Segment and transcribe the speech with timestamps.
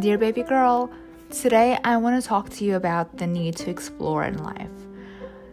[0.00, 0.90] Dear baby girl,
[1.28, 4.70] today I want to talk to you about the need to explore in life.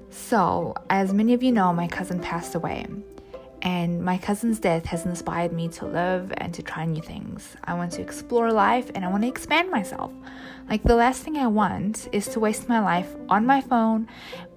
[0.09, 2.85] So, as many of you know, my cousin passed away,
[3.61, 7.57] and my cousin's death has inspired me to live and to try new things.
[7.65, 10.13] I want to explore life and I want to expand myself.
[10.69, 14.07] Like, the last thing I want is to waste my life on my phone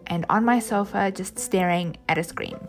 [0.07, 2.61] and on my sofa just staring at a screen,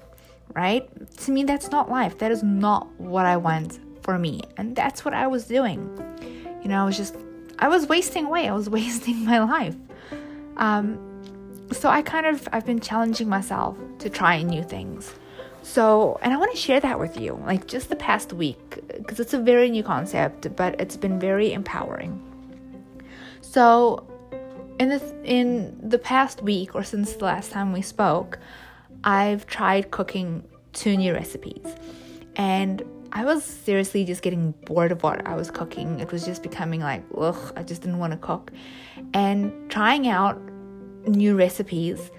[0.56, 0.90] right?
[1.18, 2.18] To me, that's not life.
[2.18, 4.42] That is not what I want for me.
[4.58, 5.88] And that's what I was doing.
[6.62, 7.16] You know, I was just,
[7.60, 8.48] I was wasting away.
[8.48, 9.76] I was wasting my life.
[10.58, 11.00] Um,
[11.72, 15.14] so I kind of, I've been challenging myself to try new things.
[15.64, 19.20] So, and I want to share that with you, like just the past week, because
[19.20, 22.20] it's a very new concept, but it's been very empowering.
[23.42, 24.08] So,
[24.80, 28.40] in the in the past week or since the last time we spoke,
[29.04, 30.44] I've tried cooking
[30.74, 31.76] two new recipes,
[32.36, 32.82] and
[33.14, 36.00] I was seriously just getting bored of what I was cooking.
[36.00, 38.52] It was just becoming like, ugh, I just didn't want to cook,
[39.14, 40.42] and trying out
[41.06, 42.12] new recipes.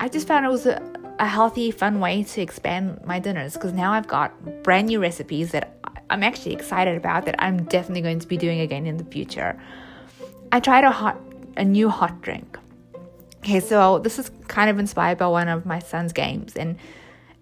[0.00, 0.82] I just found it was a,
[1.18, 5.52] a healthy, fun way to expand my dinners because now I've got brand new recipes
[5.52, 5.78] that
[6.10, 9.60] I'm actually excited about that I'm definitely going to be doing again in the future.
[10.52, 11.20] I tried a hot
[11.56, 12.58] a new hot drink.
[13.38, 16.76] Okay, so this is kind of inspired by one of my son's games and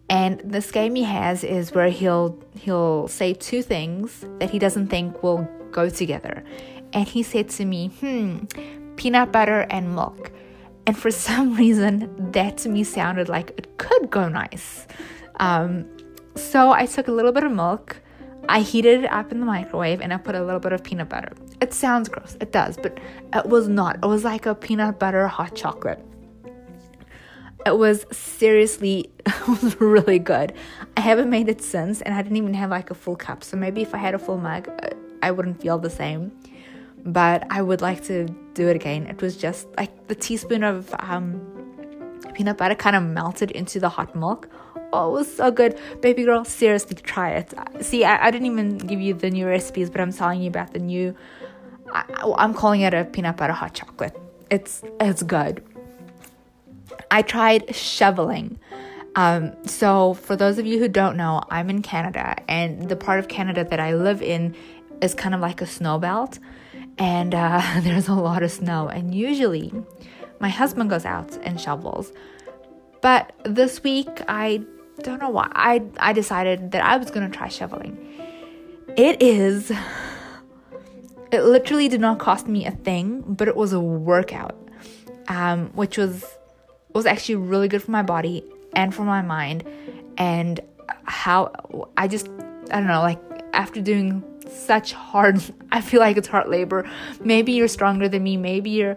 [0.08, 4.88] and this game he has is where he'll he'll say two things that he doesn't
[4.88, 6.44] think will go together.
[6.92, 8.44] And he said to me, "Hmm,
[8.96, 10.30] peanut butter and milk."
[10.86, 14.86] And for some reason, that to me sounded like it could go nice.
[15.40, 15.86] Um,
[16.36, 17.96] so I took a little bit of milk,
[18.48, 21.08] I heated it up in the microwave, and I put a little bit of peanut
[21.08, 21.32] butter.
[21.60, 22.98] It sounds gross, it does, but
[23.32, 23.96] it was not.
[24.02, 26.04] It was like a peanut butter hot chocolate.
[27.66, 29.10] It was seriously,
[29.78, 30.52] really good.
[30.96, 33.42] I haven't made it since, and I didn't even have like a full cup.
[33.42, 34.68] So maybe if I had a full mug,
[35.22, 36.30] I wouldn't feel the same.
[37.06, 39.06] But I would like to do it again.
[39.06, 41.40] It was just like the teaspoon of um,
[42.34, 44.48] peanut butter kind of melted into the hot milk.
[44.92, 45.78] Oh, it was so good.
[46.02, 47.52] Baby girl, seriously, try it.
[47.80, 50.72] See, I, I didn't even give you the new recipes, but I'm telling you about
[50.72, 51.14] the new.
[51.92, 52.04] I,
[52.38, 54.16] I'm calling it a peanut butter hot chocolate.
[54.50, 55.64] It's it's good.
[57.14, 58.58] I tried shoveling.
[59.14, 63.20] Um, so, for those of you who don't know, I'm in Canada, and the part
[63.20, 64.56] of Canada that I live in
[65.00, 66.40] is kind of like a snow belt,
[66.98, 68.88] and uh, there's a lot of snow.
[68.88, 69.72] And usually,
[70.40, 72.12] my husband goes out and shovels.
[73.00, 74.62] But this week, I
[75.04, 77.96] don't know why, I, I decided that I was gonna try shoveling.
[78.96, 79.70] It is,
[81.30, 84.58] it literally did not cost me a thing, but it was a workout,
[85.28, 86.24] um, which was
[86.94, 89.64] was actually really good for my body and for my mind.
[90.16, 90.60] And
[91.04, 92.28] how I just
[92.70, 93.20] I don't know like
[93.52, 96.88] after doing such hard I feel like it's hard labor.
[97.20, 98.36] Maybe you're stronger than me.
[98.36, 98.96] Maybe you're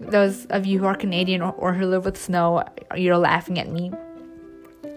[0.00, 2.64] those of you who are Canadian or, or who live with snow
[2.96, 3.92] you're laughing at me.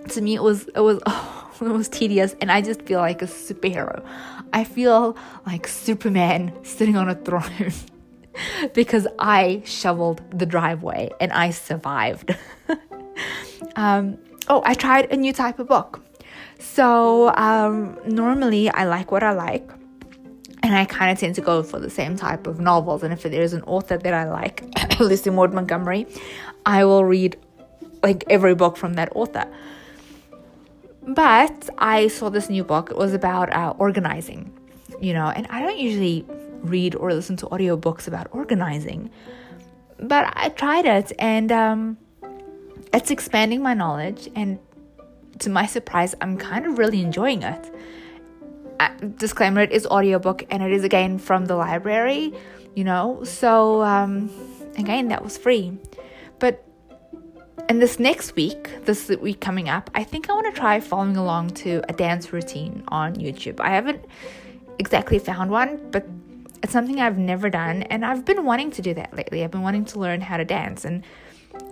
[0.09, 2.35] To me it was it was oh, it was tedious.
[2.41, 4.03] And I just feel like a superhero.
[4.53, 7.71] I feel like Superman sitting on a throne
[8.73, 12.35] because I shoveled the driveway and I survived.
[13.75, 16.01] um, oh, I tried a new type of book.
[16.59, 19.67] So um, normally I like what I like,
[20.63, 23.01] and I kind of tend to go for the same type of novels.
[23.01, 24.63] And if there's an author that I like,
[24.99, 26.05] Lucy Maud Montgomery,
[26.65, 27.35] I will read
[28.03, 29.45] like every book from that author.
[31.01, 32.91] But I saw this new book.
[32.91, 34.55] It was about uh, organizing,
[34.99, 36.25] you know, and I don't usually
[36.61, 39.09] read or listen to audiobooks about organizing.
[39.99, 41.97] But I tried it and um,
[42.93, 44.29] it's expanding my knowledge.
[44.35, 44.59] And
[45.39, 47.73] to my surprise, I'm kind of really enjoying it.
[48.79, 52.33] Uh, disclaimer it is audiobook and it is again from the library,
[52.75, 53.23] you know.
[53.23, 54.29] So, um,
[54.77, 55.77] again, that was free.
[56.39, 56.65] But
[57.69, 61.15] and this next week, this week coming up, I think I want to try following
[61.15, 63.59] along to a dance routine on YouTube.
[63.59, 64.03] I haven't
[64.79, 66.05] exactly found one, but
[66.63, 69.43] it's something I've never done, and I've been wanting to do that lately.
[69.43, 71.03] I've been wanting to learn how to dance, and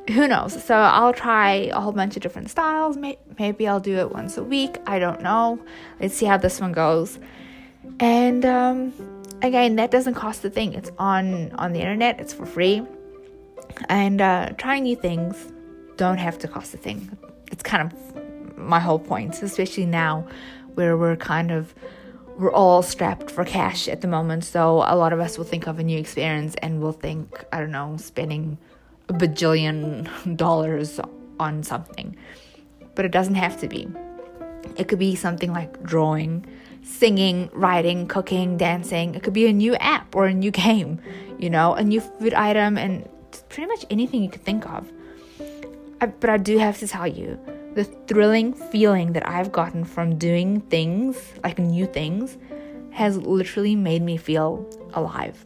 [0.09, 0.61] who knows?
[0.63, 2.97] So I'll try a whole bunch of different styles.
[2.97, 4.77] Maybe I'll do it once a week.
[4.85, 5.59] I don't know.
[5.99, 7.19] Let's see how this one goes.
[7.99, 8.93] And um,
[9.41, 10.73] again, that doesn't cost a thing.
[10.73, 12.19] It's on on the internet.
[12.19, 12.81] It's for free.
[13.87, 15.53] And uh, trying new things
[15.95, 17.17] don't have to cost a thing.
[17.51, 20.27] It's kind of my whole point, especially now
[20.73, 21.73] where we're kind of
[22.39, 24.45] we're all strapped for cash at the moment.
[24.45, 27.59] So a lot of us will think of a new experience and we'll think, I
[27.59, 28.57] don't know, spending
[29.09, 30.07] a bajillion
[30.37, 31.01] dollars
[31.37, 32.15] on something.
[32.95, 33.87] But it doesn't have to be.
[34.77, 36.45] It could be something like drawing,
[36.81, 39.15] singing, writing, cooking, dancing.
[39.15, 41.01] It could be a new app or a new game,
[41.37, 43.07] you know, a new food item, and
[43.49, 44.89] pretty much anything you could think of.
[46.01, 47.37] I, but I do have to tell you,
[47.75, 52.37] the thrilling feeling that I've gotten from doing things, like new things,
[52.91, 55.45] has literally made me feel alive.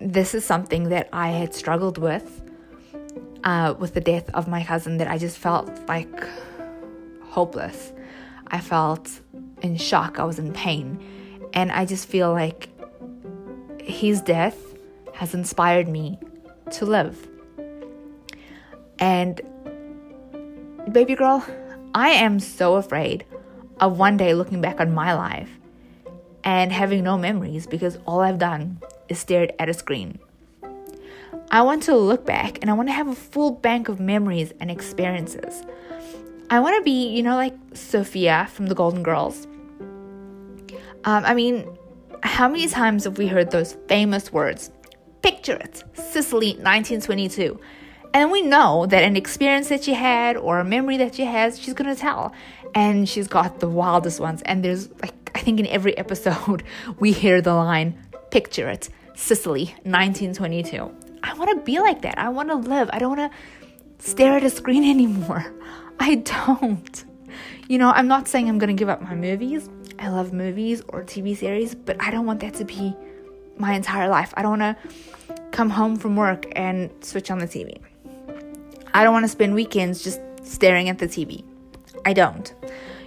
[0.00, 2.42] This is something that I had struggled with
[3.46, 6.26] uh, with the death of my cousin, that I just felt like
[7.22, 7.92] hopeless.
[8.48, 9.20] I felt
[9.62, 11.00] in shock, I was in pain.
[11.54, 12.68] And I just feel like
[13.80, 14.58] his death
[15.14, 16.18] has inspired me
[16.72, 17.28] to live.
[18.98, 19.40] And
[20.92, 21.44] baby girl,
[21.94, 23.24] I am so afraid
[23.80, 25.50] of one day looking back on my life
[26.44, 30.18] and having no memories because all I've done is stared at a screen.
[31.50, 34.52] I want to look back and I want to have a full bank of memories
[34.60, 35.62] and experiences.
[36.50, 39.46] I want to be, you know, like Sophia from the Golden Girls.
[41.04, 41.66] Um, I mean,
[42.22, 44.70] how many times have we heard those famous words?
[45.22, 47.58] Picture it, Sicily, 1922.
[48.14, 51.58] And we know that an experience that she had or a memory that she has,
[51.58, 52.32] she's gonna tell.
[52.74, 54.42] And she's got the wildest ones.
[54.42, 56.62] And there's like, I think in every episode,
[56.98, 57.98] we hear the line,
[58.30, 60.90] Picture it, Sicily, 1922.
[61.22, 62.18] I wanna be like that.
[62.18, 62.90] I wanna live.
[62.92, 63.30] I don't wanna
[63.98, 65.52] stare at a screen anymore.
[65.98, 67.04] I don't.
[67.68, 69.68] You know, I'm not saying I'm gonna give up my movies.
[69.98, 72.94] I love movies or TV series, but I don't want that to be
[73.58, 74.32] my entire life.
[74.36, 74.76] I don't wanna
[75.52, 77.78] come home from work and switch on the TV.
[78.96, 81.44] I don't wanna spend weekends just staring at the TV.
[82.06, 82.54] I don't.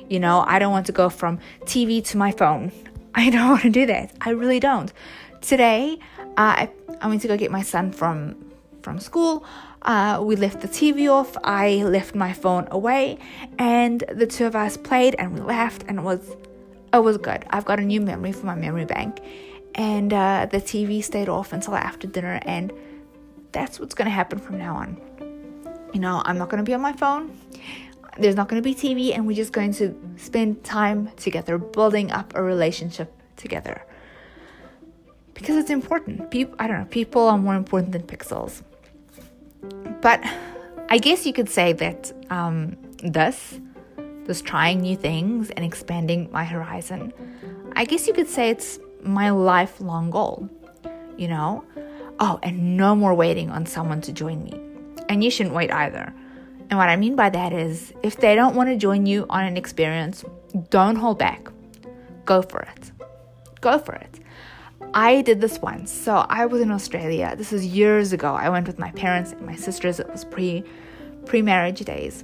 [0.08, 2.72] You know, I don't want to go from TV to my phone.
[3.16, 4.14] I don't want to do that.
[4.22, 4.94] I really don't.
[5.42, 5.98] Today,
[6.38, 6.70] uh, I,
[7.02, 8.36] I went to go get my son from
[8.84, 9.44] from school.
[9.82, 11.36] Uh, we left the TV off.
[11.44, 13.18] I left my phone away,
[13.58, 16.38] and the two of us played and we laughed, and it was
[16.94, 17.46] it was good.
[17.50, 19.22] I've got a new memory for my memory bank,
[19.74, 22.72] and uh, the TV stayed off until after dinner, and
[23.54, 25.09] that's what's gonna happen from now on.
[25.94, 27.38] You know, I'm not gonna be on my phone.
[28.18, 32.34] There's not gonna be TV, and we're just going to spend time together, building up
[32.36, 33.86] a relationship together
[35.40, 36.30] because it's important.
[36.30, 38.62] People, I don't know, people are more important than pixels.
[40.02, 40.22] But
[40.90, 43.60] I guess you could say that um, this,
[44.26, 47.14] this trying new things and expanding my horizon,
[47.74, 50.50] I guess you could say it's my lifelong goal.
[51.18, 51.64] You know?
[52.20, 54.69] Oh, and no more waiting on someone to join me.
[55.10, 56.14] And you shouldn't wait either.
[56.70, 59.44] And what I mean by that is if they don't want to join you on
[59.44, 60.24] an experience,
[60.70, 61.50] don't hold back.
[62.26, 62.92] Go for it.
[63.60, 64.20] Go for it.
[64.94, 65.92] I did this once.
[65.92, 67.36] So I was in Australia.
[67.36, 68.34] This is years ago.
[68.34, 70.00] I went with my parents and my sisters.
[70.00, 70.64] It was pre
[71.26, 72.24] pre marriage days,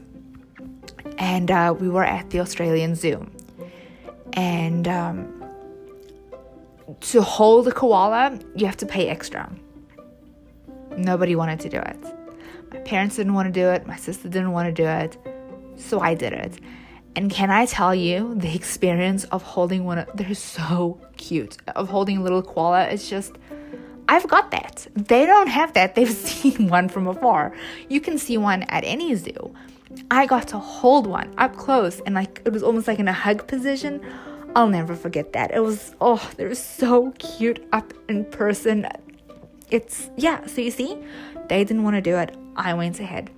[1.18, 3.30] and uh, we were at the Australian Zoo.
[4.34, 5.44] And um,
[7.02, 9.52] to hold a koala, you have to pay extra.
[10.98, 12.25] Nobody wanted to do it.
[12.71, 13.88] My parents didn't want to do it.
[13.88, 15.17] My sister didn't want to do it.
[15.77, 16.59] So I did it.
[17.15, 21.57] And can I tell you, the experience of holding one, they're so cute.
[21.75, 23.33] Of holding a little koala, it's just,
[24.09, 24.88] I've got that.
[24.95, 25.95] They don't have that.
[25.95, 27.56] They've seen one from afar.
[27.88, 29.53] You can see one at any zoo.
[30.12, 33.13] I got to hold one up close and like it was almost like in a
[33.13, 34.01] hug position.
[34.55, 35.53] I'll never forget that.
[35.53, 38.88] It was, oh, they're so cute up in person.
[39.69, 40.98] It's, yeah, so you see,
[41.50, 42.36] they didn't want to do it.
[42.55, 43.29] I went ahead.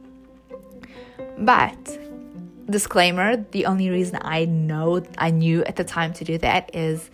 [1.37, 1.99] But
[2.69, 7.09] disclaimer the only reason I know I knew at the time to do that is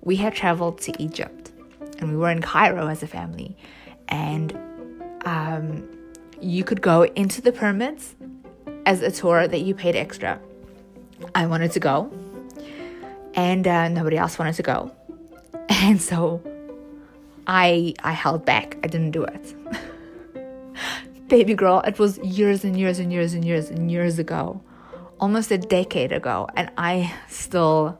[0.00, 1.52] we had traveled to Egypt
[1.98, 3.56] and we were in Cairo as a family
[4.08, 4.58] and
[5.26, 5.88] um,
[6.40, 8.14] you could go into the pyramids
[8.86, 10.40] as a tour that you paid extra.
[11.34, 12.10] I wanted to go
[13.34, 14.90] and uh, nobody else wanted to go.
[15.68, 16.42] And so
[17.46, 18.78] I I held back.
[18.82, 19.54] I didn't do it.
[21.28, 24.62] Baby girl, it was years and years and years and years and years ago
[25.20, 27.98] almost a decade ago, and I still,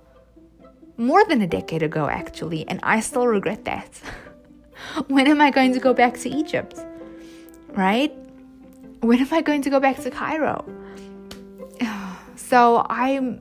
[0.96, 3.88] more than a decade ago actually, and I still regret that.
[5.08, 6.78] when am I going to go back to Egypt?
[7.68, 8.12] Right?
[9.00, 10.64] When am I going to go back to Cairo?
[12.36, 13.40] so I'm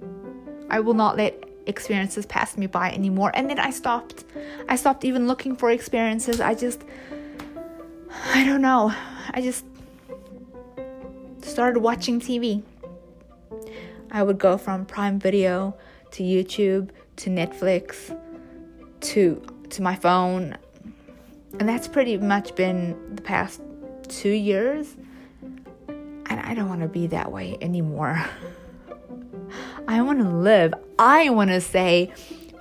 [0.70, 3.32] I will not let experiences pass me by anymore.
[3.34, 4.24] And then I stopped.
[4.68, 6.42] I stopped even looking for experiences.
[6.42, 6.82] I just
[8.34, 8.94] I don't know.
[9.32, 9.66] I just
[11.44, 12.64] started watching TV.
[14.12, 15.76] I would go from Prime Video
[16.12, 18.18] to YouTube to Netflix
[19.02, 20.58] to to my phone.
[21.60, 23.62] And that's pretty much been the past
[24.10, 24.96] 2 years.
[25.88, 28.24] And I don't want to be that way anymore.
[29.88, 30.74] I want to live.
[30.98, 32.12] I want to say,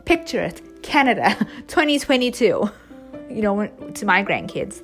[0.04, 1.36] picture it, Canada
[1.68, 2.70] 2022,
[3.30, 4.82] you know, to my grandkids.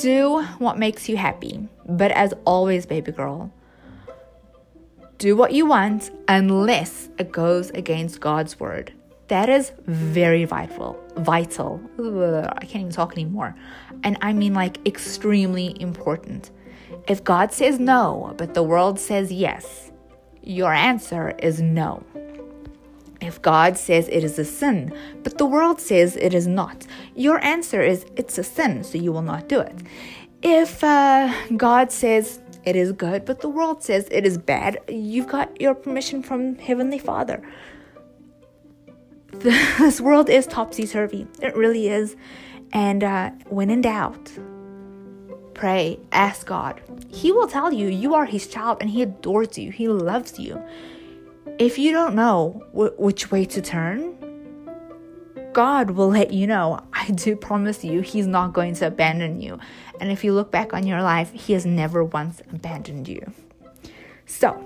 [0.00, 3.52] Do what makes you happy, but as always, baby girl,
[5.18, 8.94] do what you want unless it goes against God's word.
[9.28, 10.98] That is very vital.
[11.18, 11.82] Vital.
[11.98, 13.54] I can't even talk anymore.
[14.02, 16.50] And I mean like extremely important.
[17.06, 19.92] If God says no, but the world says yes,
[20.42, 22.02] your answer is no.
[23.20, 27.38] If God says it is a sin, but the world says it is not, your
[27.44, 29.76] answer is it's a sin, so you will not do it.
[30.42, 35.28] If uh, God says it is good, but the world says it is bad, you've
[35.28, 37.42] got your permission from Heavenly Father.
[39.40, 41.26] This world is topsy turvy.
[41.40, 42.16] It really is.
[42.72, 44.30] And uh, when in doubt,
[45.54, 46.80] pray, ask God.
[47.08, 50.60] He will tell you you are His child and He adores you, He loves you.
[51.60, 54.16] If you don't know which way to turn,
[55.52, 56.80] God will let you know.
[56.94, 59.58] I do promise you, He's not going to abandon you.
[60.00, 63.30] And if you look back on your life, He has never once abandoned you.
[64.24, 64.64] So,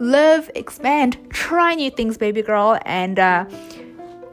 [0.00, 2.76] live, expand, try new things, baby girl.
[2.84, 3.44] And uh,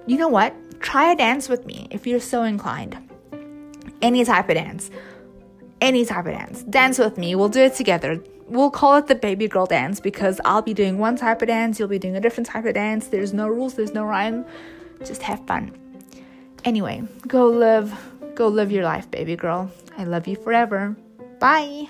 [0.08, 0.56] you know what?
[0.82, 2.98] Try a dance with me if you're so inclined.
[4.02, 4.90] Any type of dance.
[5.80, 6.64] Any type of dance.
[6.64, 7.36] Dance with me.
[7.36, 8.20] We'll do it together.
[8.48, 11.80] We'll call it the baby girl dance because I'll be doing one type of dance,
[11.80, 13.08] you'll be doing a different type of dance.
[13.08, 14.46] There's no rules, there's no rhyme
[15.06, 15.72] just have fun.
[16.66, 17.94] Anyway, go live,
[18.36, 19.72] go live your life, baby girl.
[19.98, 20.96] I love you forever.
[21.40, 21.88] Bye.